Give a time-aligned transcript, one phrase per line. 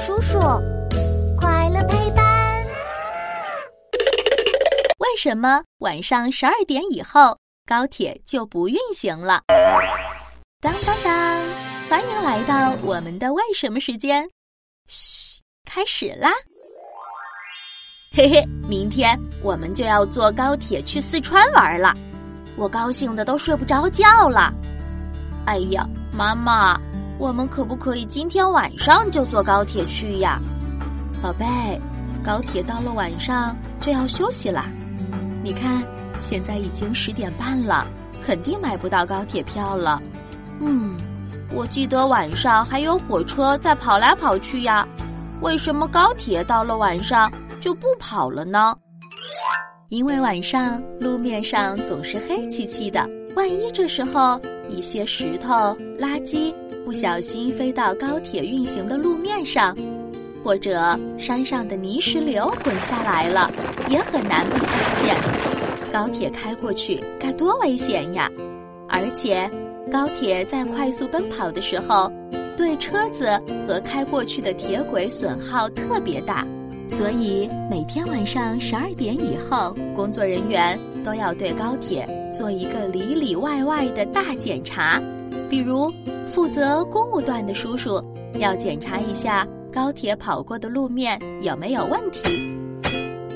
[0.00, 0.38] 叔叔，
[1.36, 2.24] 快乐陪伴。
[4.96, 9.42] 为什么晚上十二点以后高铁就不运行了？
[10.58, 11.38] 当当当！
[11.90, 14.26] 欢迎来到我们的为什么时间。
[14.88, 16.30] 嘘，开始啦！
[18.10, 21.92] 嘿嘿，明天我们就要坐高铁去四川玩了，
[22.56, 24.50] 我高兴的都睡不着觉了。
[25.44, 26.80] 哎呀，妈妈，
[27.20, 30.40] 我们可不可以今天晚上就坐高铁去呀？
[31.22, 31.44] 宝贝，
[32.24, 34.64] 高铁到了晚上就要休息啦。
[35.42, 35.82] 你看，
[36.22, 37.86] 现在已经十点半了，
[38.24, 40.00] 肯定买不到高铁票了。
[40.60, 40.96] 嗯，
[41.52, 44.88] 我记得晚上还有火车在跑来跑去呀，
[45.42, 47.30] 为什么高铁到了晚上？
[47.60, 48.74] 就不跑了呢，
[49.90, 56.54] 因为晚上路面上总是黑漆漆的，万一这时候一些石头、垃圾
[56.90, 59.76] 不小心飞到高铁运行的路面上，
[60.42, 63.48] 或者山上的泥石流滚下来了，
[63.88, 65.16] 也很难被发现。
[65.92, 68.28] 高铁开过去该多危险呀！
[68.88, 69.48] 而且，
[69.88, 72.10] 高铁在快速奔跑的时候，
[72.56, 76.44] 对车子和开过去的铁轨损耗特别大。
[76.88, 85.00] 所以每天晚上十二点以后，工作人员都要对高铁做一个里里外外的大检查。
[85.48, 85.92] 比如，
[86.26, 88.02] 负责公务段的叔叔
[88.38, 92.28] 要检查一下高铁跑过的路面有没有问题；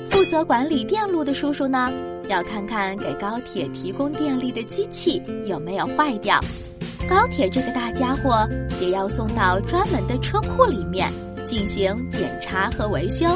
[0.09, 1.91] 负责管理电路的叔叔呢，
[2.29, 6.39] 要看看给高铁提供电力的机器有没有坏掉。
[7.09, 8.47] 高铁这个大家伙
[8.81, 11.11] 也要送到专门的车库里面。
[11.45, 13.27] 进行检查和维修。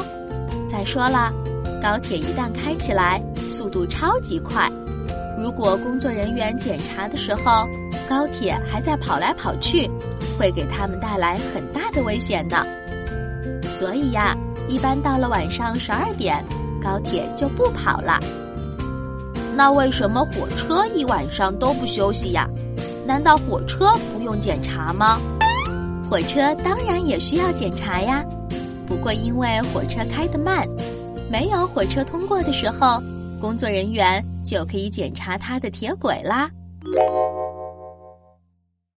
[0.68, 1.32] 再说了，
[1.80, 4.68] 高铁一旦开起来，速度超级快。
[5.38, 7.68] 如果工作人员检查的时候，
[8.10, 9.88] 高铁还在跑来跑去，
[10.36, 12.66] 会给他们带来很大的危险的。
[13.78, 14.36] 所以呀，
[14.68, 16.44] 一般到了晚上十二点，
[16.82, 18.18] 高铁就不跑了。
[19.54, 22.48] 那为什么火车一晚上都不休息呀？
[23.06, 25.20] 难道火车不用检查吗？
[26.10, 28.24] 火车当然也需要检查呀，
[28.88, 30.66] 不过因为火车开得慢，
[31.30, 33.00] 没有火车通过的时候，
[33.40, 36.50] 工作人员就可以检查它的铁轨啦。